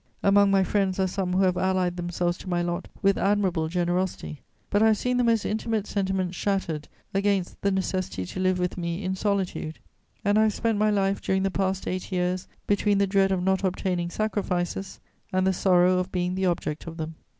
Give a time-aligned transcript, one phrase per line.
[0.23, 4.39] Among my friends are some who have allied themselves to my lot with admirable generosity;
[4.71, 8.79] but I have seen the most intimate sentiments shattered against the necessity to live with
[8.79, 9.77] me in solitude,
[10.25, 13.43] and I have spent my life during the past eight years between the dread of
[13.43, 14.99] not obtaining sacrifices
[15.31, 17.13] and the sorrow of being the object of them.